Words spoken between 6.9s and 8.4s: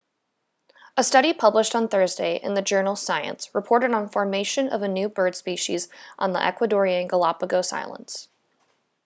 galápagos islands